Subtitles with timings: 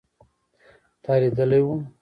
[1.03, 1.69] تا لیدلی و